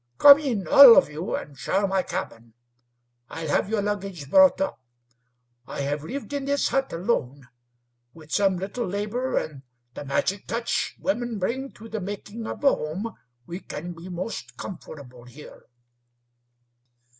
[0.17, 2.55] Come in, all of your, and share my cabin.
[3.29, 4.83] I'll have your luggage brought up.
[5.67, 7.47] I have lived in this hut alone.
[8.11, 9.61] With some little labor, and
[9.93, 13.13] the magic touch women bring to the making of a home,
[13.45, 15.67] we can be most comfortable here."